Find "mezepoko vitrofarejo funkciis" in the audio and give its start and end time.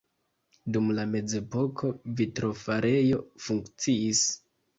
1.15-4.25